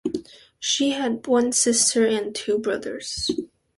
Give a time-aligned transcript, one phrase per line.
[0.59, 3.29] She had one sister and two brothers.